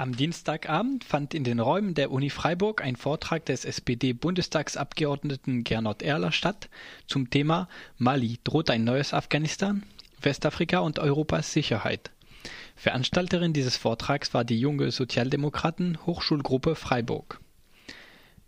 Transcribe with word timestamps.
Am 0.00 0.16
Dienstagabend 0.16 1.04
fand 1.04 1.34
in 1.34 1.44
den 1.44 1.60
Räumen 1.60 1.92
der 1.92 2.10
Uni 2.10 2.30
Freiburg 2.30 2.82
ein 2.82 2.96
Vortrag 2.96 3.44
des 3.44 3.66
SPD-Bundestagsabgeordneten 3.66 5.62
Gernot 5.62 6.00
Erler 6.00 6.32
statt 6.32 6.70
zum 7.06 7.28
Thema 7.28 7.68
Mali 7.98 8.38
droht 8.42 8.70
ein 8.70 8.82
neues 8.82 9.12
Afghanistan, 9.12 9.82
Westafrika 10.22 10.78
und 10.78 11.00
Europas 11.00 11.52
Sicherheit. 11.52 12.12
Veranstalterin 12.76 13.52
dieses 13.52 13.76
Vortrags 13.76 14.32
war 14.32 14.42
die 14.42 14.58
junge 14.58 14.90
Sozialdemokraten 14.90 15.98
Hochschulgruppe 16.06 16.76
Freiburg. 16.76 17.38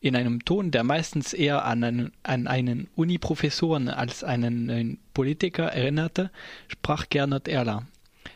In 0.01 0.17
einem 0.17 0.47
Ton, 0.47 0.71
der 0.71 0.85
meistens 0.85 1.35
eher 1.35 1.67
an 1.67 1.85
einen, 1.85 2.13
an 2.23 2.47
einen 2.47 2.89
Uni-Professoren 2.97 3.91
als 3.91 4.25
einen 4.25 5.01
Politiker 5.13 5.65
erinnerte, 5.65 6.31
sprach 6.69 7.11
Gernot 7.11 7.47
Erler. 7.47 7.87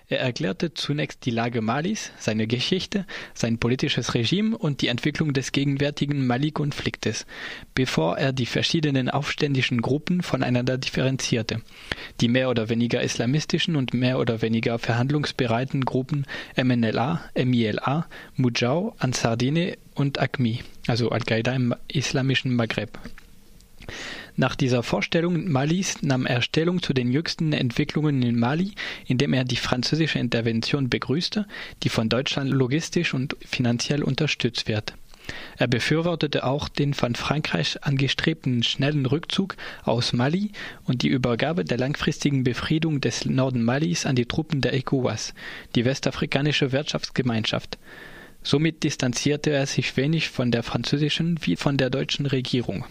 Er 0.08 0.20
erklärte 0.20 0.72
zunächst 0.72 1.26
die 1.26 1.32
Lage 1.32 1.60
Malis, 1.60 2.12
seine 2.18 2.46
Geschichte, 2.46 3.06
sein 3.34 3.58
politisches 3.58 4.14
Regime 4.14 4.56
und 4.56 4.80
die 4.80 4.86
Entwicklung 4.86 5.32
des 5.32 5.50
gegenwärtigen 5.50 6.28
Mali-Konfliktes, 6.28 7.26
bevor 7.74 8.16
er 8.16 8.32
die 8.32 8.46
verschiedenen 8.46 9.10
aufständischen 9.10 9.82
Gruppen 9.82 10.22
voneinander 10.22 10.78
differenzierte. 10.78 11.60
Die 12.20 12.28
mehr 12.28 12.50
oder 12.50 12.68
weniger 12.68 13.02
islamistischen 13.02 13.74
und 13.74 13.94
mehr 13.94 14.20
oder 14.20 14.42
weniger 14.42 14.78
verhandlungsbereiten 14.78 15.84
Gruppen 15.84 16.24
MNLA, 16.56 17.22
MILA, 17.34 18.06
Mujau, 18.36 18.94
Ansardine 18.98 19.76
und 19.96 20.20
ACMI, 20.20 20.62
also 20.86 21.10
Al-Qaida 21.10 21.52
im 21.52 21.74
islamischen 21.88 22.54
Maghreb. 22.54 22.96
Nach 24.38 24.54
dieser 24.54 24.82
Vorstellung 24.82 25.50
Malis 25.50 26.02
nahm 26.02 26.26
er 26.26 26.42
Stellung 26.42 26.82
zu 26.82 26.92
den 26.92 27.10
jüngsten 27.10 27.54
Entwicklungen 27.54 28.22
in 28.22 28.38
Mali, 28.38 28.72
indem 29.06 29.32
er 29.32 29.44
die 29.44 29.56
französische 29.56 30.18
Intervention 30.18 30.90
begrüßte, 30.90 31.46
die 31.82 31.88
von 31.88 32.10
Deutschland 32.10 32.50
logistisch 32.50 33.14
und 33.14 33.34
finanziell 33.40 34.02
unterstützt 34.02 34.68
wird. 34.68 34.92
Er 35.56 35.68
befürwortete 35.68 36.44
auch 36.44 36.68
den 36.68 36.92
von 36.92 37.14
Frankreich 37.14 37.82
angestrebten 37.82 38.62
schnellen 38.62 39.06
Rückzug 39.06 39.56
aus 39.84 40.12
Mali 40.12 40.52
und 40.84 41.02
die 41.02 41.08
Übergabe 41.08 41.64
der 41.64 41.78
langfristigen 41.78 42.44
Befriedung 42.44 43.00
des 43.00 43.24
Norden 43.24 43.62
Malis 43.62 44.04
an 44.04 44.16
die 44.16 44.26
Truppen 44.26 44.60
der 44.60 44.74
ECOWAS, 44.74 45.32
die 45.74 45.86
westafrikanische 45.86 46.72
Wirtschaftsgemeinschaft. 46.72 47.78
Somit 48.42 48.84
distanzierte 48.84 49.50
er 49.50 49.66
sich 49.66 49.96
wenig 49.96 50.28
von 50.28 50.50
der 50.50 50.62
französischen 50.62 51.38
wie 51.42 51.56
von 51.56 51.78
der 51.78 51.88
deutschen 51.88 52.26
Regierung. 52.26 52.84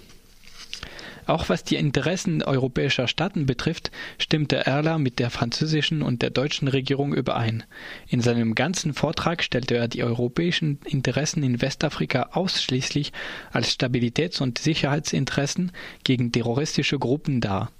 Auch 1.28 1.50
was 1.50 1.64
die 1.64 1.76
Interessen 1.76 2.44
europäischer 2.44 3.08
Staaten 3.08 3.45
betrifft, 3.45 3.92
stimmte 4.18 4.66
Erler 4.66 5.00
mit 5.00 5.20
der 5.20 5.30
französischen 5.30 6.02
und 6.02 6.22
der 6.22 6.30
deutschen 6.30 6.68
Regierung 6.68 7.14
überein. 7.14 7.64
In 8.08 8.22
seinem 8.22 8.56
ganzen 8.56 8.94
Vortrag 8.94 9.44
stellte 9.44 9.76
er 9.76 9.88
die 9.88 10.03
europäischen 10.03 10.80
Interessen 10.86 11.44
in 11.44 11.62
Westafrika 11.62 12.30
ausschließlich 12.34 13.12
als 13.52 13.72
Stabilitäts- 13.72 14.42
und 14.42 14.59
Sicherheitsinteressen 14.59 15.72
gegen 16.03 16.31
terroristische 16.31 17.00
Gruppen 17.00 17.42
dar. 17.42 17.72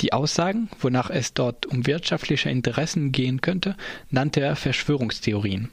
Die 0.00 0.12
Aussagen, 0.12 0.70
wonach 0.80 1.10
es 1.10 1.34
dort 1.34 1.66
um 1.66 1.86
wirtschaftliche 1.86 2.48
Interessen 2.48 3.12
gehen 3.12 3.42
könnte, 3.42 3.76
nannte 4.08 4.40
er 4.40 4.56
Verschwörungstheorien. 4.56 5.68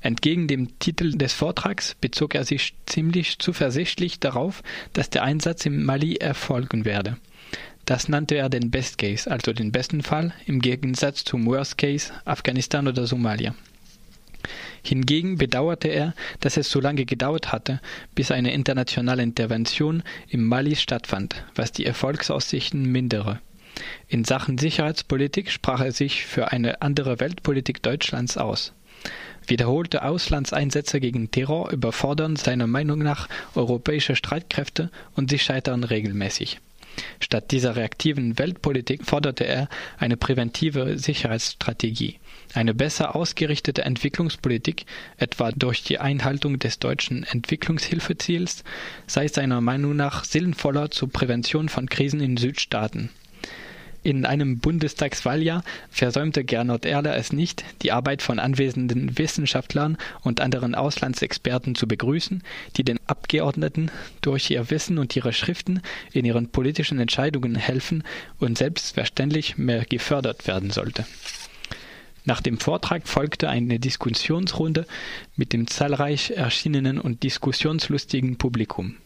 Entgegen 0.00 0.48
dem 0.48 0.78
Titel 0.78 1.12
des 1.12 1.34
Vortrags 1.34 1.94
bezog 2.00 2.34
er 2.34 2.44
sich 2.44 2.74
ziemlich 2.86 3.38
zuversichtlich 3.38 4.18
darauf, 4.18 4.62
dass 4.92 5.10
der 5.10 5.22
Einsatz 5.22 5.66
im 5.66 5.84
Mali 5.84 6.16
erfolgen 6.16 6.84
werde. 6.84 7.18
Das 7.84 8.08
nannte 8.08 8.36
er 8.36 8.48
den 8.48 8.70
Best 8.70 8.98
Case, 8.98 9.30
also 9.30 9.52
den 9.52 9.72
besten 9.72 10.02
Fall, 10.02 10.32
im 10.46 10.60
Gegensatz 10.60 11.24
zum 11.24 11.44
Worst 11.46 11.76
Case 11.76 12.12
Afghanistan 12.24 12.88
oder 12.88 13.06
Somalia. 13.06 13.54
Hingegen 14.82 15.36
bedauerte 15.36 15.88
er, 15.88 16.14
dass 16.40 16.56
es 16.56 16.70
so 16.70 16.80
lange 16.80 17.04
gedauert 17.04 17.52
hatte, 17.52 17.80
bis 18.14 18.30
eine 18.30 18.54
internationale 18.54 19.22
Intervention 19.22 20.02
im 20.28 20.46
Mali 20.46 20.76
stattfand, 20.76 21.44
was 21.54 21.72
die 21.72 21.84
Erfolgsaussichten 21.84 22.90
mindere. 22.90 23.40
In 24.08 24.24
Sachen 24.24 24.56
Sicherheitspolitik 24.56 25.50
sprach 25.50 25.80
er 25.80 25.92
sich 25.92 26.24
für 26.24 26.52
eine 26.52 26.80
andere 26.82 27.20
Weltpolitik 27.20 27.82
Deutschlands 27.82 28.38
aus. 28.38 28.72
Wiederholte 29.50 30.04
Auslandseinsätze 30.04 31.00
gegen 31.00 31.32
Terror 31.32 31.72
überfordern 31.72 32.36
seiner 32.36 32.68
Meinung 32.68 33.00
nach 33.00 33.28
europäische 33.56 34.14
Streitkräfte 34.14 34.90
und 35.16 35.28
sie 35.28 35.40
scheitern 35.40 35.82
regelmäßig. 35.82 36.60
Statt 37.18 37.50
dieser 37.50 37.76
reaktiven 37.76 38.38
Weltpolitik 38.38 39.04
forderte 39.04 39.44
er 39.44 39.68
eine 39.98 40.16
präventive 40.16 40.98
Sicherheitsstrategie, 40.98 42.18
eine 42.54 42.74
besser 42.74 43.16
ausgerichtete 43.16 43.82
Entwicklungspolitik, 43.82 44.86
etwa 45.16 45.50
durch 45.52 45.82
die 45.82 45.98
Einhaltung 45.98 46.58
des 46.58 46.78
deutschen 46.78 47.24
Entwicklungshilfeziels, 47.24 48.64
sei 49.06 49.28
seiner 49.28 49.60
Meinung 49.60 49.96
nach 49.96 50.24
sinnvoller 50.24 50.90
zur 50.90 51.10
Prävention 51.10 51.68
von 51.68 51.88
Krisen 51.88 52.20
in 52.20 52.36
Südstaaten. 52.36 53.10
In 54.02 54.24
einem 54.24 54.60
Bundestagswahljahr 54.60 55.62
versäumte 55.90 56.42
Gernot 56.42 56.86
Erler 56.86 57.16
es 57.16 57.34
nicht, 57.34 57.64
die 57.82 57.92
Arbeit 57.92 58.22
von 58.22 58.38
anwesenden 58.38 59.18
Wissenschaftlern 59.18 59.98
und 60.22 60.40
anderen 60.40 60.74
Auslandsexperten 60.74 61.74
zu 61.74 61.86
begrüßen, 61.86 62.42
die 62.76 62.84
den 62.84 62.98
Abgeordneten 63.06 63.90
durch 64.22 64.50
ihr 64.50 64.70
Wissen 64.70 64.96
und 64.96 65.14
ihre 65.16 65.34
Schriften 65.34 65.82
in 66.12 66.24
ihren 66.24 66.48
politischen 66.48 66.98
Entscheidungen 66.98 67.56
helfen 67.56 68.02
und 68.38 68.56
selbstverständlich 68.56 69.58
mehr 69.58 69.84
gefördert 69.84 70.46
werden 70.46 70.70
sollte. 70.70 71.04
Nach 72.24 72.40
dem 72.40 72.58
Vortrag 72.58 73.06
folgte 73.06 73.50
eine 73.50 73.78
Diskussionsrunde 73.78 74.86
mit 75.36 75.52
dem 75.52 75.66
zahlreich 75.66 76.30
erschienenen 76.30 76.98
und 76.98 77.22
diskussionslustigen 77.22 78.38
Publikum. 78.38 78.96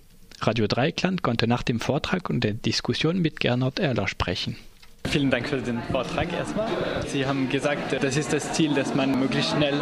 Radio 0.41 0.69
Dreikland 0.69 1.22
konnte 1.22 1.49
nach 1.49 1.62
dem 1.65 1.81
Vortrag 1.81 2.31
und 2.31 2.44
der 2.44 2.55
Diskussion 2.55 3.21
mit 3.21 3.41
Gernot 3.41 3.81
Erler 3.81 4.06
sprechen. 4.06 4.56
Vielen 5.09 5.31
Dank 5.31 5.49
für 5.49 5.59
den 5.59 5.81
Vortrag 5.93 6.33
erstmal. 6.33 6.67
Sie 7.07 7.25
haben 7.25 7.49
gesagt, 7.49 8.03
das 8.03 8.17
ist 8.17 8.33
das 8.33 8.53
Ziel, 8.53 8.75
dass 8.75 8.97
man 8.97 9.19
möglichst 9.21 9.53
schnell 9.53 9.81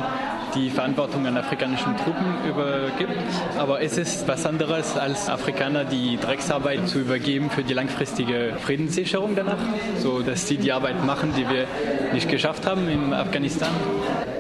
die 0.55 0.69
Verantwortung 0.69 1.27
an 1.27 1.39
afrikanischen 1.39 1.97
Truppen 1.97 2.37
übergibt. 2.47 3.17
Aber 3.57 3.81
es 3.81 3.97
ist 3.97 4.29
was 4.29 4.45
anderes, 4.45 4.95
als 4.97 5.31
Afrikaner 5.31 5.85
die 5.85 6.19
Drecksarbeit 6.19 6.87
zu 6.87 6.99
übergeben 6.99 7.49
für 7.49 7.63
die 7.63 7.73
langfristige 7.73 8.57
Friedenssicherung 8.59 9.35
danach, 9.35 9.57
so 9.99 10.21
dass 10.21 10.47
sie 10.47 10.59
die 10.59 10.71
Arbeit 10.71 11.03
machen, 11.05 11.33
die 11.35 11.49
wir 11.49 11.67
nicht 12.13 12.29
geschafft 12.29 12.67
haben 12.67 12.89
in 12.91 13.15
Afghanistan. 13.15 13.71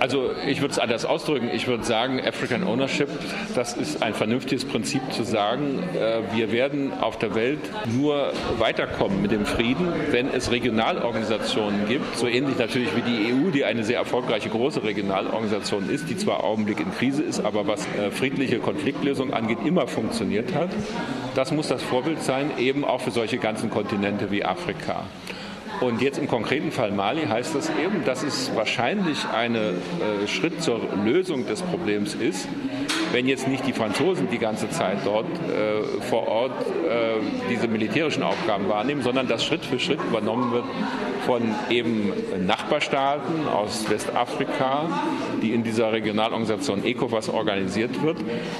Also 0.02 0.32
ich 0.48 0.60
würde 0.60 0.72
es 0.72 0.80
anders 0.80 1.04
ausdrücken. 1.04 1.48
Ich 1.54 1.68
würde 1.68 1.84
sagen, 1.84 2.20
African 2.26 2.64
Ownership, 2.64 3.08
das 3.54 3.74
ist 3.74 4.02
ein 4.02 4.14
vernünftiges 4.14 4.64
Prinzip 4.64 5.00
zu 5.12 5.22
sagen, 5.22 5.78
äh, 5.94 6.22
wir 6.34 6.50
werden 6.50 6.92
auf 7.00 7.20
der 7.20 7.36
Welt 7.36 7.60
nur 7.96 8.32
weiterkommen 8.58 9.22
mit 9.22 9.30
dem 9.30 9.46
Frieden, 9.46 9.86
wenn 10.10 10.26
es 10.28 10.50
Regionalorganisationen 10.50 11.86
gibt, 11.86 12.16
so 12.16 12.26
ähnlich 12.26 12.58
natürlich 12.58 12.88
wie 12.96 13.02
die 13.02 13.32
EU, 13.32 13.52
die 13.52 13.64
eine 13.64 13.84
sehr 13.84 13.98
erfolgreiche 13.98 14.48
große 14.48 14.82
Regionalorganisation 14.82 15.88
ist, 15.88 16.10
die 16.10 16.16
zwar 16.16 16.42
Augenblick 16.42 16.80
in 16.80 16.92
Krise 16.92 17.22
ist, 17.22 17.38
aber 17.38 17.68
was 17.68 17.86
äh, 17.86 18.10
friedliche 18.10 18.58
Konfliktlösung 18.58 19.32
angeht, 19.32 19.58
immer 19.64 19.86
funktioniert 19.86 20.52
hat. 20.52 20.70
Das 21.36 21.52
muss 21.52 21.68
das 21.68 21.80
Vorbild 21.80 22.24
sein, 22.24 22.50
eben 22.58 22.84
auch 22.84 23.02
für 23.02 23.12
solche 23.12 23.38
ganzen 23.38 23.70
Kontinente 23.70 24.32
wie 24.32 24.44
Afrika. 24.44 25.04
Und 25.80 26.00
jetzt 26.00 26.18
im 26.18 26.28
konkreten 26.28 26.70
Fall 26.70 26.92
Mali 26.92 27.26
heißt 27.26 27.54
das 27.54 27.70
eben, 27.70 28.04
dass 28.04 28.22
es 28.22 28.54
wahrscheinlich 28.54 29.26
ein 29.28 29.54
äh, 29.54 29.72
Schritt 30.26 30.62
zur 30.62 30.80
Lösung 31.04 31.46
des 31.46 31.62
Problems 31.62 32.14
ist, 32.14 32.48
wenn 33.12 33.26
jetzt 33.26 33.48
nicht 33.48 33.66
die 33.66 33.72
Franzosen 33.72 34.28
die 34.30 34.38
ganze 34.38 34.70
Zeit 34.70 34.98
dort 35.04 35.26
äh, 35.26 35.82
vor 36.02 36.28
Ort 36.28 36.52
äh, 36.60 37.20
diese 37.50 37.68
militärischen 37.68 38.22
Aufgaben 38.22 38.68
wahrnehmen, 38.68 39.02
sondern 39.02 39.28
dass 39.28 39.44
Schritt 39.44 39.64
für 39.64 39.78
Schritt 39.78 40.00
übernommen 40.08 40.52
wird 40.52 40.64
von 41.26 41.42
eben 41.70 42.12
Nachbarstaaten 42.46 43.48
aus 43.48 43.88
Westafrika, 43.88 44.88
die 45.40 45.52
in 45.52 45.62
dieser 45.62 45.92
Regionalorganisation 45.92 46.84
ECOWAS 46.84 47.28
organisiert 47.28 48.02
wird, 48.02 48.18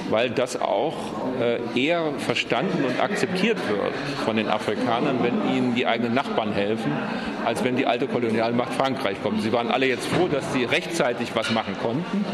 weil 0.09 0.29
das 0.29 0.59
auch 0.59 0.95
äh, 1.39 1.59
eher 1.79 2.13
verstanden 2.19 2.85
und 2.85 3.01
akzeptiert 3.01 3.57
wird 3.69 3.93
von 4.25 4.37
den 4.37 4.47
Afrikanern, 4.47 5.19
wenn 5.21 5.55
ihnen 5.55 5.75
die 5.75 5.85
eigenen 5.85 6.13
Nachbarn 6.13 6.53
helfen, 6.53 6.91
als 7.45 7.63
wenn 7.63 7.75
die 7.75 7.85
alte 7.85 8.07
Kolonialmacht 8.07 8.73
Frankreich 8.73 9.21
kommt. 9.21 9.41
Sie 9.41 9.51
waren 9.51 9.69
alle 9.69 9.87
jetzt 9.87 10.07
froh, 10.07 10.27
dass 10.27 10.53
sie 10.53 10.63
rechtzeitig 10.65 11.35
was 11.35 11.51
machen 11.51 11.75
konnten. 11.81 12.25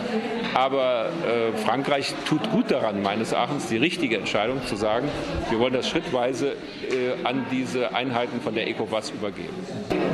Aber 0.53 1.09
äh, 1.27 1.55
Frankreich 1.57 2.13
tut 2.25 2.49
gut 2.51 2.71
daran, 2.71 3.01
meines 3.03 3.31
Erachtens, 3.31 3.67
die 3.67 3.77
richtige 3.77 4.17
Entscheidung 4.17 4.65
zu 4.65 4.75
sagen, 4.75 5.07
wir 5.49 5.59
wollen 5.59 5.73
das 5.73 5.87
schrittweise 5.87 6.53
äh, 6.53 7.23
an 7.23 7.45
diese 7.51 7.93
Einheiten 7.93 8.41
von 8.41 8.55
der 8.55 8.67
ECOWAS 8.67 9.11
übergeben. 9.11 9.53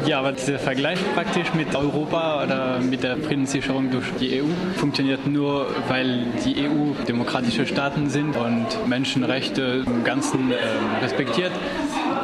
Ja, 0.06 0.20
aber 0.20 0.34
dieser 0.34 0.60
Vergleich 0.60 1.00
praktisch 1.14 1.54
mit 1.54 1.74
Europa 1.74 2.44
oder 2.44 2.80
mit 2.80 3.04
der 3.04 3.18
Friedenssicherung 3.18 3.92
durch 3.92 4.06
die 4.20 4.42
EU 4.42 4.46
funktioniert 4.78 5.26
nur, 5.26 5.68
weil 5.88 6.26
die 6.44 6.68
EU 6.68 6.94
demokratische 7.08 7.66
Staaten 7.66 8.10
sind 8.10 8.36
und 8.36 8.66
Menschenrechte 8.88 9.84
im 9.86 10.04
Ganzen 10.04 10.52
äh, 10.52 10.56
respektiert 11.02 11.52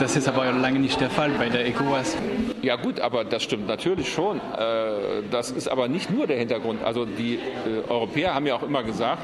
Das 0.01 0.15
ist 0.15 0.27
aber 0.27 0.51
lange 0.51 0.79
nicht 0.79 0.99
der 0.99 1.11
Fall 1.11 1.29
bei 1.37 1.49
der 1.49 1.67
ECOWAS. 1.67 2.17
Ja 2.61 2.75
gut, 2.75 2.99
aber 2.99 3.23
das 3.23 3.41
stimmt 3.41 3.67
natürlich 3.67 4.13
schon. 4.13 4.37
Äh, 4.37 5.23
das 5.31 5.49
ist 5.49 5.67
aber 5.67 5.87
nicht 5.87 6.11
nur 6.11 6.27
der 6.27 6.37
Hintergrund. 6.37 6.83
Also 6.83 7.05
die 7.05 7.35
äh, 7.35 7.89
Europäer 7.89 8.35
haben 8.35 8.45
ja 8.45 8.55
auch 8.55 8.63
immer 8.63 8.83
gesagt, 8.83 9.23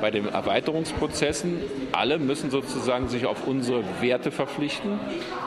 bei 0.00 0.10
den 0.10 0.28
Erweiterungsprozessen, 0.28 1.58
alle 1.92 2.18
müssen 2.18 2.50
sozusagen 2.50 3.08
sich 3.08 3.24
auf 3.24 3.46
unsere 3.46 3.82
Werte 4.02 4.30
verpflichten 4.30 5.00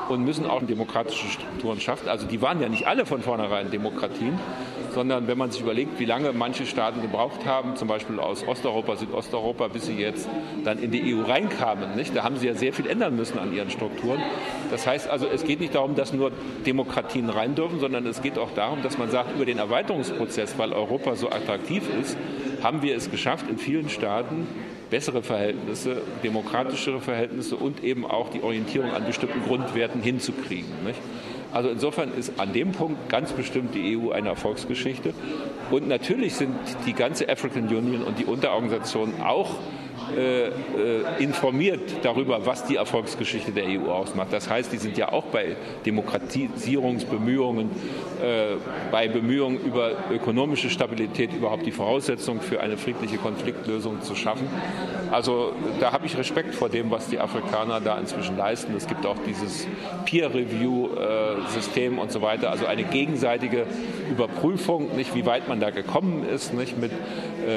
und 0.09 0.23
müssen 0.25 0.47
auch 0.47 0.63
demokratische 0.63 1.27
Strukturen 1.27 1.79
schaffen. 1.79 2.09
Also 2.09 2.25
die 2.25 2.41
waren 2.41 2.59
ja 2.59 2.69
nicht 2.69 2.87
alle 2.87 3.05
von 3.05 3.21
vornherein 3.21 3.69
Demokratien, 3.69 4.39
sondern 4.97 5.27
wenn 5.27 5.37
man 5.37 5.51
sich 5.51 5.61
überlegt, 5.61 5.99
wie 5.99 6.05
lange 6.05 6.33
manche 6.33 6.65
Staaten 6.65 7.03
gebraucht 7.03 7.45
haben, 7.45 7.75
zum 7.75 7.87
Beispiel 7.87 8.19
aus 8.19 8.43
Osteuropa, 8.47 8.95
Südosteuropa, 8.95 9.67
bis 9.67 9.85
sie 9.85 9.93
jetzt 9.93 10.27
dann 10.63 10.79
in 10.79 10.89
die 10.89 11.13
EU 11.13 11.21
reinkamen, 11.21 11.95
nicht? 11.95 12.15
da 12.15 12.23
haben 12.23 12.37
sie 12.37 12.47
ja 12.47 12.55
sehr 12.55 12.73
viel 12.73 12.87
ändern 12.87 13.15
müssen 13.15 13.37
an 13.37 13.53
ihren 13.53 13.69
Strukturen. 13.69 14.19
Das 14.71 14.87
heißt 14.87 15.07
also, 15.07 15.27
es 15.27 15.43
geht 15.43 15.59
nicht 15.59 15.75
darum, 15.75 15.93
dass 15.93 16.13
nur 16.13 16.31
Demokratien 16.65 17.29
rein 17.29 17.53
dürfen, 17.53 17.79
sondern 17.79 18.07
es 18.07 18.23
geht 18.23 18.39
auch 18.39 18.49
darum, 18.55 18.81
dass 18.81 18.97
man 18.97 19.11
sagt, 19.11 19.35
über 19.35 19.45
den 19.45 19.59
Erweiterungsprozess, 19.59 20.57
weil 20.57 20.73
Europa 20.73 21.15
so 21.15 21.29
attraktiv 21.29 21.83
ist, 22.01 22.17
haben 22.63 22.81
wir 22.81 22.95
es 22.95 23.11
geschafft, 23.11 23.45
in 23.51 23.59
vielen 23.59 23.89
Staaten 23.89 24.47
bessere 24.89 25.21
Verhältnisse, 25.21 26.01
demokratischere 26.23 27.01
Verhältnisse 27.01 27.55
und 27.55 27.83
eben 27.83 28.03
auch 28.03 28.29
die 28.29 28.41
Orientierung 28.41 28.93
an 28.93 29.05
bestimmten 29.05 29.43
Grundwerten 29.43 30.01
hinzukriegen. 30.01 30.71
Nicht? 30.83 30.99
Also 31.57 31.69
insofern 31.69 32.13
ist 32.13 32.39
an 32.39 32.53
dem 32.53 32.71
Punkt 32.71 33.09
ganz 33.09 33.31
bestimmt 33.31 33.73
die 33.73 33.97
EU 33.97 34.11
eine 34.11 34.29
Erfolgsgeschichte. 34.29 35.15
Und 35.71 35.87
natürlich 35.87 36.35
sind 36.35 36.53
die 36.85 36.93
ganze 36.93 37.27
African 37.29 37.63
Union 37.63 38.03
und 38.03 38.19
die 38.19 38.25
Unterorganisationen 38.25 39.23
auch 39.23 39.55
äh, 40.15 40.47
äh, 40.47 40.51
informiert 41.19 41.81
darüber, 42.03 42.45
was 42.45 42.65
die 42.65 42.75
Erfolgsgeschichte 42.75 43.51
der 43.51 43.65
EU 43.65 43.91
ausmacht. 43.91 44.31
Das 44.31 44.49
heißt, 44.49 44.71
die 44.71 44.77
sind 44.77 44.97
ja 44.97 45.11
auch 45.11 45.25
bei 45.25 45.55
Demokratisierungsbemühungen, 45.85 47.69
äh, 48.21 48.55
bei 48.91 49.07
Bemühungen 49.07 49.59
über 49.59 49.91
ökonomische 50.11 50.69
Stabilität 50.69 51.33
überhaupt 51.33 51.65
die 51.65 51.71
Voraussetzung 51.71 52.41
für 52.41 52.61
eine 52.61 52.77
friedliche 52.77 53.17
Konfliktlösung 53.17 54.01
zu 54.01 54.15
schaffen. 54.15 54.47
Also 55.11 55.53
da 55.79 55.91
habe 55.91 56.05
ich 56.05 56.17
Respekt 56.17 56.55
vor 56.55 56.69
dem, 56.69 56.91
was 56.91 57.07
die 57.07 57.19
Afrikaner 57.19 57.81
da 57.81 57.97
inzwischen 57.97 58.37
leisten. 58.37 58.75
Es 58.75 58.87
gibt 58.87 59.05
auch 59.05 59.17
dieses 59.25 59.67
Peer-Review-System 60.05 61.99
und 61.99 62.11
so 62.11 62.21
weiter, 62.21 62.51
also 62.51 62.65
eine 62.65 62.83
gegenseitige 62.83 63.65
Überprüfung, 64.09 64.95
nicht 64.95 65.15
wie 65.15 65.25
weit 65.25 65.47
man 65.47 65.59
da 65.59 65.69
gekommen 65.69 66.25
ist, 66.27 66.53
nicht 66.53 66.77
mit, 66.77 66.91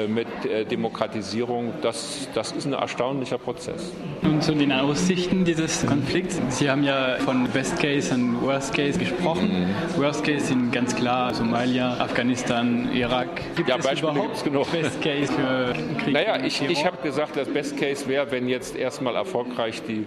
mit 0.07 0.27
Demokratisierung. 0.71 1.73
Das, 1.81 2.29
das 2.33 2.51
ist 2.51 2.65
ein 2.65 2.73
erstaunlicher 2.73 3.37
Prozess. 3.37 3.91
Nun 4.21 4.41
zu 4.41 4.53
den 4.53 4.71
Aussichten 4.71 5.43
dieses 5.43 5.85
Konflikts. 5.85 6.39
Sie 6.49 6.69
haben 6.69 6.83
ja 6.83 7.17
von 7.19 7.47
Best 7.49 7.79
Case 7.79 8.13
und 8.13 8.41
Worst 8.41 8.73
Case 8.73 8.97
gesprochen. 8.97 9.67
Mhm. 9.67 10.01
Worst 10.01 10.23
Case 10.23 10.45
sind 10.45 10.71
ganz 10.71 10.95
klar 10.95 11.33
Somalia, 11.33 11.97
Afghanistan, 11.99 12.89
Irak. 12.93 13.27
Gibt 13.55 13.69
ja, 13.69 13.77
es 13.77 13.85
Beispiele 13.85 14.13
gibt 14.13 14.35
es 14.35 14.43
genug. 14.43 14.71
Best 14.71 15.01
Case 15.01 15.33
für 15.33 15.73
Krieg? 16.01 16.13
Naja, 16.13 16.43
ich, 16.43 16.61
ich 16.61 16.85
habe 16.85 16.97
gesagt, 17.03 17.35
das 17.35 17.49
Best 17.49 17.77
Case 17.77 18.07
wäre, 18.07 18.31
wenn 18.31 18.47
jetzt 18.47 18.75
erstmal 18.75 19.15
erfolgreich 19.15 19.81
die 19.87 20.05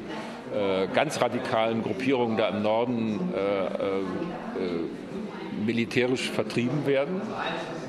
äh, 0.55 0.87
ganz 0.95 1.21
radikalen 1.21 1.83
Gruppierungen 1.83 2.37
da 2.37 2.49
im 2.49 2.63
Norden 2.63 3.33
äh, 3.35 3.41
äh, 3.41 3.69
militärisch 5.67 6.31
vertrieben 6.31 6.87
werden. 6.87 7.21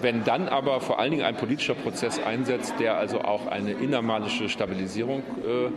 Wenn 0.06 0.24
dann 0.24 0.50
aber 0.50 0.82
vor 0.82 1.00
allen 1.00 1.10
Dingen 1.10 1.24
ein 1.24 1.36
politischer 1.36 1.74
Prozess 1.74 2.22
einsetzt, 2.24 2.76
der 2.80 2.96
also 2.96 3.22
auch 3.22 3.48
eine 3.48 3.72
innermalische 3.72 4.50
Stabilisierung 4.50 5.24
äh, 5.44 5.72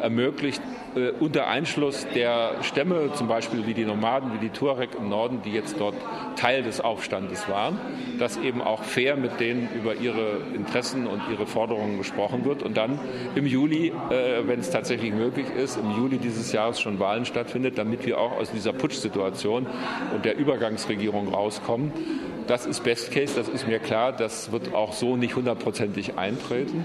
ermöglicht, 0.00 0.62
äh, 0.94 1.10
unter 1.20 1.48
Einschluss 1.48 2.06
der 2.14 2.62
Stämme, 2.62 3.10
zum 3.14 3.28
Beispiel 3.28 3.66
wie 3.66 3.74
die 3.74 3.84
Nomaden, 3.84 4.32
wie 4.34 4.38
die 4.38 4.50
Tuareg 4.50 4.90
im 4.98 5.08
Norden, 5.08 5.40
die 5.44 5.52
jetzt 5.52 5.76
dort 5.78 5.94
Teil 6.36 6.62
des 6.62 6.80
Aufstandes 6.80 7.48
waren, 7.48 7.78
dass 8.18 8.36
eben 8.36 8.60
auch 8.60 8.82
fair 8.82 9.16
mit 9.16 9.40
denen 9.40 9.68
über 9.74 9.94
ihre 9.94 10.38
Interessen 10.54 11.06
und 11.06 11.22
ihre 11.30 11.46
Forderungen 11.46 11.98
gesprochen 11.98 12.44
wird 12.44 12.62
und 12.62 12.76
dann 12.76 12.98
im 13.34 13.46
Juli, 13.46 13.88
äh, 14.10 14.46
wenn 14.46 14.60
es 14.60 14.70
tatsächlich 14.70 15.12
möglich 15.12 15.46
ist, 15.56 15.76
im 15.76 15.96
Juli 15.96 16.18
dieses 16.18 16.52
Jahres 16.52 16.80
schon 16.80 16.98
Wahlen 16.98 17.24
stattfindet, 17.24 17.78
damit 17.78 18.04
wir 18.06 18.18
auch 18.18 18.32
aus 18.32 18.50
dieser 18.50 18.72
Putschsituation 18.72 19.66
und 20.14 20.24
der 20.24 20.36
Übergangsregierung 20.36 21.28
rauskommen. 21.32 21.92
Das 22.46 22.66
ist 22.66 22.82
Best 22.82 23.12
Case, 23.12 23.34
das 23.36 23.48
ist 23.48 23.68
mir 23.68 23.78
klar, 23.78 24.12
das 24.12 24.50
wird 24.50 24.74
auch 24.74 24.92
so 24.92 25.16
nicht 25.16 25.36
hundertprozentig 25.36 26.18
eintreten. 26.18 26.84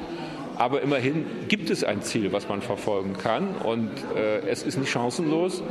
Aber 0.57 0.81
immerhin 0.81 1.25
gibt 1.47 1.69
es 1.69 1.83
ein 1.83 2.01
Ziel, 2.01 2.31
was 2.31 2.49
man 2.49 2.61
verfolgen 2.61 3.13
kann. 3.13 3.55
Und 3.63 3.91
äh, 4.15 4.39
es 4.47 4.63
ist 4.63 4.77
nicht 4.77 4.89
chancenlos. 4.89 5.61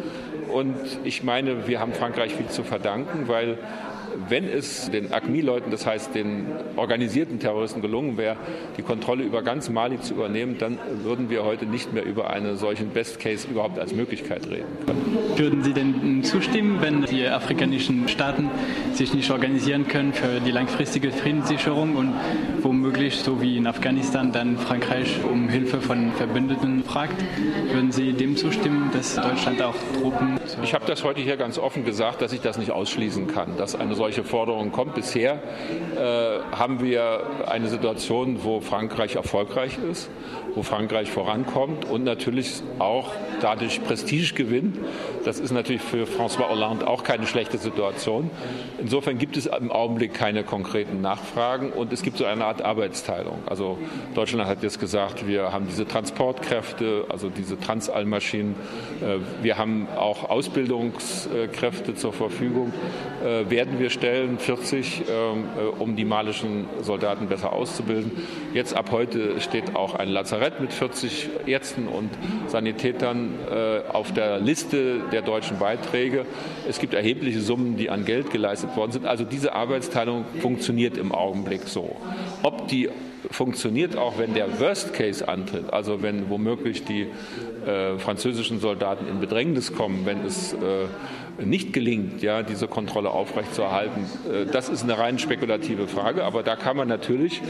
Und 0.53 0.77
ich 1.05 1.23
meine, 1.23 1.67
wir 1.67 1.81
haben 1.81 1.93
Frankreich 1.93 2.35
viel 2.35 2.49
zu 2.49 2.62
verdanken, 2.62 3.27
weil 3.27 3.59
wenn 4.29 4.44
es 4.44 4.91
den 4.91 5.12
ACMI-Leuten, 5.12 5.71
das 5.71 5.87
heißt 5.87 6.15
den 6.15 6.47
organisierten 6.77 7.38
Terroristen 7.38 7.83
gelungen 7.83 8.17
wäre, 8.17 8.37
die 8.77 8.83
Kontrolle 8.83 9.25
über 9.25 9.43
ganz 9.43 9.69
Mali 9.69 10.00
zu 10.00 10.15
übernehmen, 10.15 10.56
dann 10.59 10.79
würden 11.03 11.31
wir 11.31 11.44
heute 11.44 11.67
nicht 11.67 11.93
mehr 11.93 12.05
über 12.05 12.31
einen 12.31 12.56
solchen 12.56 12.91
Best 12.91 13.21
Case 13.21 13.47
überhaupt 13.49 13.79
als 13.79 13.94
Möglichkeit 13.94 14.47
reden 14.47 14.67
können. 14.87 15.19
Würden 15.37 15.62
Sie 15.62 15.73
denn 15.73 16.25
zustimmen, 16.25 16.79
wenn 16.81 17.05
die 17.05 17.27
afrikanischen 17.27 18.09
Staaten 18.09 18.50
sich 18.94 19.12
nicht 19.15 19.31
organisieren 19.31 19.87
können 19.87 20.12
für 20.12 20.41
die 20.41 20.50
langfristige 20.50 21.12
Friedenssicherung 21.12 21.97
und 21.97 22.15
womöglich, 22.67 23.17
so 23.19 23.41
wie 23.41 23.57
in 23.57 23.67
Afghanistan, 23.69 24.33
dann 24.33 24.59
Frankreich 24.59 25.23
um 25.23 25.49
Hilfe 25.49 25.81
von 25.81 26.11
Verbündeten 26.13 26.83
fragt? 26.83 27.25
Würden 27.73 27.93
Sie 27.93 28.13
dem 28.13 28.37
zustimmen, 28.37 28.91
dass 28.93 29.15
Deutschland 29.15 29.63
auch 29.63 29.75
Truppen. 30.01 30.41
Ich 30.65 30.75
habe 30.75 30.85
das 30.87 31.05
heute 31.05 31.21
hier 31.21 31.37
ganz 31.37 31.59
offen 31.59 31.85
gesagt, 31.85 32.23
dass 32.23 32.33
ich 32.33 32.41
das 32.41 32.59
nicht 32.59 32.73
ausschließen 32.73 33.29
kann, 33.29 33.57
dass 33.57 33.77
eine 33.77 33.95
solche 33.95 34.25
Forderung 34.25 34.73
kommt. 34.73 34.95
Bisher 34.95 35.35
äh, 35.35 36.57
haben 36.57 36.81
wir 36.81 37.23
eine 37.47 37.69
Situation, 37.69 38.43
wo 38.43 38.61
Frankreich 38.61 39.15
erfolgreich 39.15 39.79
ist, 39.89 40.11
wo 40.57 40.63
Frankreich 40.63 41.11
vorankommt 41.11 41.85
und 41.85 42.03
natürlich 42.03 42.63
auch 42.81 43.13
dadurch 43.41 43.83
Prestige 43.85 44.35
gewinnt. 44.35 44.77
Das 45.25 45.39
ist 45.39 45.53
natürlich 45.53 45.83
für 45.83 46.05
François 46.05 46.49
Hollande 46.49 46.87
auch 46.89 47.05
keine 47.05 47.27
schlechte 47.27 47.59
Situation. 47.59 48.31
Insofern 48.79 49.19
gibt 49.19 49.37
es 49.37 49.47
im 49.47 49.71
Augenblick 49.71 50.15
keine 50.15 50.45
konkreten 50.45 51.01
Nachfragen 51.01 51.71
und 51.73 51.93
es 51.93 52.03
gibt 52.03 52.17
so 52.17 52.25
eine 52.25 52.45
Art 52.45 52.56
Arbeitsteilung. 52.62 53.38
Also 53.47 53.79
Deutschland 54.14 54.49
hat 54.49 54.62
jetzt 54.62 54.81
gesagt, 54.81 55.26
wir 55.26 55.53
haben 55.53 55.67
diese 55.69 55.87
Transportkräfte, 55.87 57.05
also 57.08 57.29
diese 57.29 57.58
Transallmaschinen. 57.58 58.55
Äh, 59.00 59.19
wir 59.43 59.58
haben 59.58 59.88
auch 59.97 60.29
Ausbildungskräfte 60.29 61.94
zur 61.94 62.12
Verfügung. 62.12 62.73
Äh, 63.25 63.50
werden 63.50 63.79
wir 63.79 63.91
stellen, 63.91 64.38
40, 64.38 65.03
ähm, 65.08 65.44
äh, 65.58 65.82
um 65.82 65.97
die 65.97 66.05
malischen 66.05 66.67
Soldaten 66.82 67.29
besser 67.29 67.53
auszubilden. 67.53 68.12
Jetzt 68.55 68.76
ab 68.76 68.91
heute 68.93 69.41
steht 69.41 69.75
auch 69.76 69.94
ein 69.94 70.08
Lazarett 70.08 70.60
mit 70.60 70.72
40 70.72 71.29
Ärzten 71.46 71.89
und 71.89 72.10
Sanitätern 72.46 73.34
auf 73.93 74.13
der 74.13 74.39
Liste 74.39 75.01
der 75.13 75.22
deutschen 75.22 75.58
Beiträge. 75.58 76.25
Es 76.69 76.79
gibt 76.79 76.94
erhebliche 76.94 77.41
Summen, 77.41 77.77
die 77.77 77.91
an 77.91 78.05
Geld 78.05 78.31
geleistet 78.31 78.77
worden 78.77 78.93
sind. 78.93 79.06
Also 79.06 79.25
diese 79.25 79.55
Arbeitsteilung 79.55 80.25
funktioniert 80.41 80.96
im 80.96 81.13
Augenblick 81.13 81.63
so. 81.65 81.96
Ob 82.67 82.70
die 82.70 82.91
funktioniert 83.31 83.97
auch, 83.97 84.19
wenn 84.19 84.35
der 84.35 84.61
Worst 84.61 84.95
Case 84.95 85.27
antritt, 85.27 85.73
also 85.73 86.03
wenn 86.03 86.31
womöglich 86.31 86.85
die 86.85 87.09
äh, 87.67 87.99
französischen 87.99 88.61
Soldaten 88.61 89.06
in 89.09 89.21
Bedrängnis 89.21 89.73
kommen, 89.73 90.06
wenn 90.06 90.25
es 90.25 90.53
äh, 90.53 90.87
nicht 91.45 91.73
gelingt, 91.73 92.23
ja, 92.23 92.43
diese 92.43 92.67
Kontrolle 92.69 93.11
aufrechtzuerhalten, 93.11 94.06
äh, 94.31 94.47
das 94.47 94.69
ist 94.69 94.85
eine 94.85 94.99
rein 94.99 95.19
spekulative 95.19 95.89
Frage. 95.89 96.25
Aber 96.25 96.43
da 96.43 96.56
kann 96.56 96.77
man 96.77 96.89
natürlich 96.89 97.43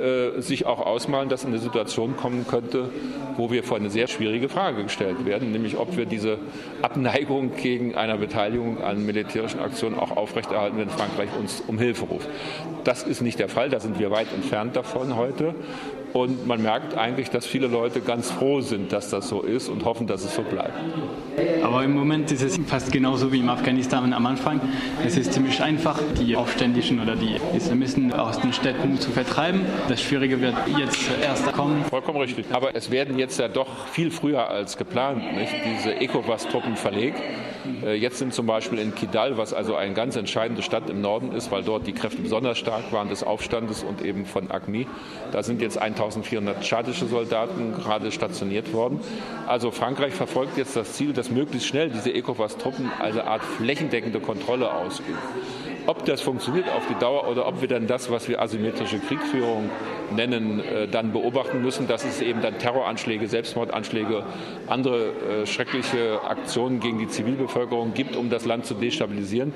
äh, 0.00 0.40
sich 0.40 0.66
auch 0.66 0.80
ausmalen, 0.80 1.28
dass 1.28 1.44
eine 1.44 1.58
Situation 1.58 2.16
kommen 2.16 2.46
könnte, 2.48 2.90
wo 3.36 3.50
wir 3.50 3.62
vor 3.62 3.76
eine 3.76 3.90
sehr 3.90 4.06
schwierige 4.06 4.48
Frage 4.48 4.84
gestellt 4.84 5.24
werden, 5.26 5.52
nämlich 5.52 5.76
ob 5.76 5.96
wir 5.96 6.06
diese 6.06 6.38
Abneigung 6.82 7.54
gegen 7.56 7.94
eine 7.94 8.16
Beteiligung 8.16 8.82
an 8.82 9.04
militärischen 9.04 9.60
Aktionen 9.60 9.98
auch 9.98 10.16
aufrechterhalten, 10.16 10.78
wenn 10.78 10.88
Frankreich 10.88 11.28
uns 11.38 11.62
um 11.66 11.78
Hilfe 11.78 12.06
ruft. 12.06 12.28
Das 12.84 13.02
ist 13.02 13.20
nicht 13.20 13.38
der 13.38 13.48
Fall, 13.48 13.68
da 13.68 13.80
sind 13.80 13.98
wir 13.98 14.10
weit 14.10 14.28
entfernt 14.32 14.76
davon 14.76 15.15
heute. 15.16 15.54
Und 16.16 16.46
man 16.46 16.62
merkt 16.62 16.96
eigentlich, 16.96 17.28
dass 17.28 17.44
viele 17.44 17.66
Leute 17.66 18.00
ganz 18.00 18.30
froh 18.30 18.62
sind, 18.62 18.90
dass 18.90 19.10
das 19.10 19.28
so 19.28 19.42
ist 19.42 19.68
und 19.68 19.84
hoffen, 19.84 20.06
dass 20.06 20.24
es 20.24 20.34
so 20.34 20.40
bleibt. 20.40 20.72
Aber 21.62 21.84
im 21.84 21.94
Moment 21.94 22.32
ist 22.32 22.40
es 22.40 22.58
fast 22.66 22.90
genauso 22.90 23.32
wie 23.32 23.40
im 23.40 23.50
Afghanistan 23.50 24.14
am 24.14 24.24
Anfang. 24.24 24.62
Es 25.04 25.18
ist 25.18 25.34
ziemlich 25.34 25.62
einfach, 25.62 26.00
die 26.18 26.34
Aufständischen 26.34 27.00
oder 27.00 27.16
die 27.16 27.36
Islamisten 27.54 28.14
aus 28.14 28.40
den 28.40 28.54
Städten 28.54 28.98
zu 28.98 29.10
vertreiben. 29.10 29.66
Das 29.90 30.00
Schwierige 30.00 30.40
wird 30.40 30.54
jetzt 30.78 31.06
erst 31.22 31.52
kommen. 31.52 31.84
Vollkommen 31.90 32.18
richtig. 32.18 32.46
Aber 32.50 32.74
es 32.74 32.90
werden 32.90 33.18
jetzt 33.18 33.38
ja 33.38 33.48
doch 33.48 33.86
viel 33.88 34.10
früher 34.10 34.48
als 34.48 34.78
geplant 34.78 35.36
nicht? 35.36 35.52
diese 35.66 36.00
ECOWAS-Truppen 36.00 36.76
verlegt. 36.76 37.20
Äh, 37.84 37.94
jetzt 37.94 38.18
sind 38.18 38.32
zum 38.32 38.46
Beispiel 38.46 38.78
in 38.78 38.94
Kidal, 38.94 39.36
was 39.36 39.52
also 39.52 39.74
eine 39.74 39.94
ganz 39.94 40.16
entscheidende 40.16 40.62
Stadt 40.62 40.88
im 40.90 41.00
Norden 41.00 41.32
ist, 41.32 41.50
weil 41.50 41.62
dort 41.62 41.86
die 41.86 41.92
Kräfte 41.92 42.22
besonders 42.22 42.58
stark 42.58 42.92
waren 42.92 43.08
des 43.08 43.22
Aufstandes 43.22 43.82
und 43.82 44.02
eben 44.02 44.24
von 44.24 44.50
ACMI, 44.50 44.86
da 45.32 45.42
sind 45.42 45.60
jetzt 45.60 45.80
1400 46.06 46.62
tschadische 46.62 47.06
Soldaten 47.06 47.72
gerade 47.74 48.12
stationiert 48.12 48.72
worden. 48.72 49.00
Also 49.46 49.70
Frankreich 49.70 50.14
verfolgt 50.14 50.56
jetzt 50.56 50.76
das 50.76 50.92
Ziel, 50.92 51.12
dass 51.12 51.30
möglichst 51.30 51.68
schnell 51.68 51.90
diese 51.90 52.12
ECOWAS-Truppen 52.12 52.90
also 52.98 53.20
eine 53.20 53.28
Art 53.28 53.42
flächendeckende 53.42 54.20
Kontrolle 54.20 54.72
ausüben. 54.72 55.18
Ob 55.86 56.04
das 56.04 56.20
funktioniert 56.20 56.68
auf 56.68 56.82
die 56.88 56.98
Dauer 56.98 57.28
oder 57.28 57.46
ob 57.46 57.60
wir 57.60 57.68
dann 57.68 57.86
das, 57.86 58.10
was 58.10 58.28
wir 58.28 58.42
asymmetrische 58.42 58.98
Kriegführung 58.98 59.70
nennen, 60.14 60.60
äh, 60.60 60.88
dann 60.88 61.12
beobachten 61.12 61.62
müssen, 61.62 61.86
dass 61.86 62.04
es 62.04 62.20
eben 62.20 62.42
dann 62.42 62.58
Terroranschläge, 62.58 63.28
Selbstmordanschläge, 63.28 64.24
andere 64.66 65.06
äh, 65.06 65.46
schreckliche 65.46 66.20
Aktionen 66.24 66.80
gegen 66.80 66.98
die 66.98 67.06
Zivilbevölkerung 67.06 67.94
gibt, 67.94 68.16
um 68.16 68.30
das 68.30 68.44
Land 68.44 68.66
zu 68.66 68.74
destabilisieren. 68.74 69.52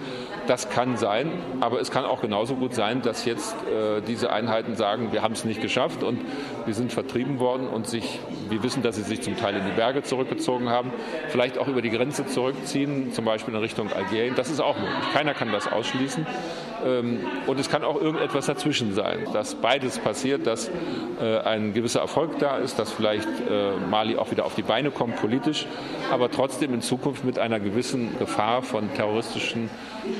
Das 0.46 0.70
kann 0.70 0.96
sein, 0.96 1.32
aber 1.60 1.80
es 1.80 1.90
kann 1.90 2.04
auch 2.04 2.20
genauso 2.20 2.54
gut 2.54 2.74
sein, 2.74 3.02
dass 3.02 3.24
jetzt 3.24 3.56
äh, 3.64 4.00
diese 4.00 4.32
Einheiten 4.32 4.76
sagen, 4.76 5.12
wir 5.12 5.22
haben 5.22 5.32
es 5.32 5.44
nicht 5.44 5.60
geschafft 5.60 6.04
und 6.04 6.20
wir 6.64 6.74
sind 6.74 6.92
vertrieben 6.92 7.40
worden 7.40 7.66
und 7.66 7.88
sich, 7.88 8.20
wir 8.48 8.62
wissen, 8.62 8.82
dass 8.82 8.94
sie 8.96 9.02
sich 9.02 9.20
zum 9.22 9.36
Teil 9.36 9.56
in 9.56 9.64
die 9.64 9.72
Berge 9.72 10.04
zurückgezogen 10.04 10.68
haben, 10.68 10.92
vielleicht 11.28 11.58
auch 11.58 11.66
über 11.66 11.82
die 11.82 11.90
Grenze 11.90 12.26
zurückziehen, 12.26 13.12
zum 13.12 13.24
Beispiel 13.24 13.54
in 13.54 13.60
Richtung 13.60 13.92
Algerien. 13.92 14.34
Das 14.36 14.48
ist 14.48 14.60
auch 14.60 14.76
möglich. 14.76 15.12
Keiner 15.12 15.34
kann 15.34 15.50
das 15.50 15.70
ausschließen 15.70 16.19
lassen. 16.20 16.60
Ähm, 16.84 17.20
und 17.46 17.58
es 17.58 17.68
kann 17.68 17.84
auch 17.84 18.00
irgendetwas 18.00 18.46
dazwischen 18.46 18.94
sein, 18.94 19.26
dass 19.32 19.54
beides 19.54 19.98
passiert, 19.98 20.46
dass 20.46 20.70
äh, 21.20 21.38
ein 21.40 21.74
gewisser 21.74 22.00
Erfolg 22.00 22.38
da 22.38 22.56
ist, 22.56 22.78
dass 22.78 22.90
vielleicht 22.90 23.28
äh, 23.28 23.72
Mali 23.90 24.16
auch 24.16 24.30
wieder 24.30 24.44
auf 24.44 24.54
die 24.54 24.62
Beine 24.62 24.90
kommt 24.90 25.16
politisch, 25.16 25.66
aber 26.10 26.30
trotzdem 26.30 26.74
in 26.74 26.80
Zukunft 26.80 27.24
mit 27.24 27.38
einer 27.38 27.60
gewissen 27.60 28.18
Gefahr 28.18 28.62
von 28.62 28.92
terroristischen 28.94 29.68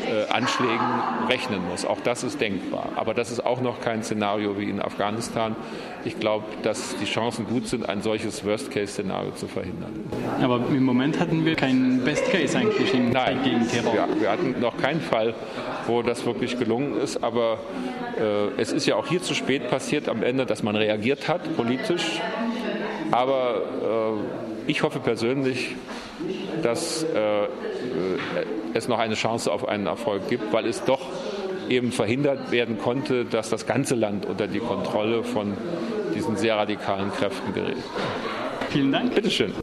äh, 0.07 0.31
Anschlägen 0.31 0.87
rechnen 1.29 1.61
muss. 1.71 1.85
Auch 1.85 2.01
das 2.01 2.23
ist 2.23 2.41
denkbar. 2.41 2.91
Aber 2.97 3.15
das 3.15 3.31
ist 3.31 3.45
auch 3.45 3.61
noch 3.61 3.81
kein 3.81 4.03
Szenario 4.03 4.59
wie 4.59 4.69
in 4.69 4.81
Afghanistan. 4.81 5.57
Ich 6.05 6.19
glaube, 6.19 6.45
dass 6.63 6.97
die 6.97 7.05
Chancen 7.05 7.47
gut 7.47 7.67
sind, 7.67 7.89
ein 7.89 8.03
solches 8.03 8.45
Worst-Case-Szenario 8.45 9.33
zu 9.33 9.49
verhindern. 9.49 10.05
Aber 10.43 10.57
im 10.57 10.85
Moment 10.85 11.19
hatten 11.21 11.45
wir 11.45 11.55
keinen 11.57 12.03
Best-Case 12.05 12.57
eigentlich 12.57 12.95
im 12.95 13.11
Nein, 13.11 13.41
gegen 13.43 13.69
Terror. 13.69 13.95
Ja, 13.95 14.09
wir 14.19 14.31
hatten 14.31 14.61
noch 14.61 14.77
keinen 14.77 15.01
Fall, 15.01 15.35
wo 15.87 16.03
das 16.03 16.25
wirklich 16.27 16.59
gelungen 16.59 17.01
ist. 17.01 17.23
Aber 17.23 17.59
äh, 18.19 18.61
es 18.61 18.73
ist 18.73 18.87
ja 18.87 18.97
auch 18.97 19.07
hier 19.07 19.23
zu 19.23 19.35
spät 19.35 19.69
passiert 19.71 20.09
am 20.09 20.23
Ende, 20.23 20.47
dass 20.47 20.63
man 20.63 20.77
reagiert 20.77 21.29
hat 21.29 21.57
politisch. 21.57 22.21
Aber 23.11 24.17
äh, 24.67 24.71
ich 24.71 24.83
hoffe 24.83 25.01
persönlich, 25.01 25.75
dass 26.63 27.03
äh, 27.03 27.49
es 28.75 28.89
noch 28.89 28.99
eine 28.99 29.15
Chance 29.15 29.53
auf 29.53 29.67
einen 29.69 29.87
Erfolg 29.87 30.29
gibt, 30.29 30.53
weil 30.53 30.67
es 30.67 30.85
doch 30.85 31.01
eben 31.69 31.93
verhindert 31.93 32.51
werden 32.51 32.79
konnte, 32.79 33.25
dass 33.25 33.49
das 33.49 33.67
ganze 33.67 33.95
Land 33.95 34.27
unter 34.27 34.47
die 34.47 34.59
Kontrolle 34.59 35.23
von 35.25 35.57
diesen 36.15 36.37
sehr 36.37 36.57
radikalen 36.57 37.13
Kräften 37.13 37.55
gerät. 37.55 37.77
Vielen 38.71 38.93
Dank. 38.93 39.15
Bitteschön. 39.15 39.55